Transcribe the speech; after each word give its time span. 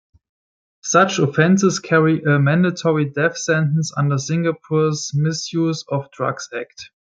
Such 0.81 1.19
offenses 1.19 1.77
carry 1.77 2.23
a 2.23 2.39
mandatory 2.39 3.05
death 3.05 3.37
sentence 3.37 3.91
under 3.95 4.17
Singapore's 4.17 5.11
Misuse 5.13 5.85
of 5.89 6.09
Drugs 6.11 6.49
Act. 6.51 6.89